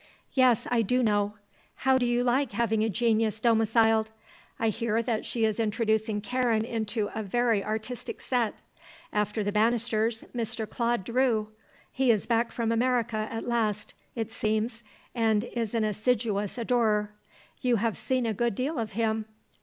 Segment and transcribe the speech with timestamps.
[0.33, 1.33] "Yes; I do know.
[1.75, 4.09] How do you like having a genius domiciled?
[4.57, 8.61] I hear that she is introducing Karen into a very artistic set.
[9.13, 10.67] After the Bannisters, Mr.
[10.67, 11.49] Claude Drew.
[11.91, 14.81] He is back from America at last, it seems,
[15.13, 17.11] and is an assiduous adorer.
[17.61, 19.25] You have seen a good deal of him?"